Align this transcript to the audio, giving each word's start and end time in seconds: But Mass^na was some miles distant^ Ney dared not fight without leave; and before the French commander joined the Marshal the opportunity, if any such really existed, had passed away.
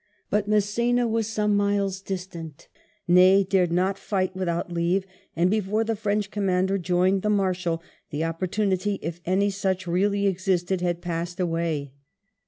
But 0.31 0.49
Mass^na 0.49 1.07
was 1.07 1.27
some 1.27 1.55
miles 1.55 2.01
distant^ 2.01 2.65
Ney 3.07 3.43
dared 3.43 3.71
not 3.71 3.99
fight 3.99 4.35
without 4.35 4.71
leave; 4.71 5.05
and 5.35 5.47
before 5.51 5.83
the 5.83 5.95
French 5.95 6.31
commander 6.31 6.79
joined 6.79 7.21
the 7.21 7.29
Marshal 7.29 7.83
the 8.09 8.23
opportunity, 8.23 8.97
if 9.03 9.21
any 9.27 9.51
such 9.51 9.85
really 9.85 10.25
existed, 10.25 10.81
had 10.81 11.01
passed 11.03 11.39
away. 11.39 11.93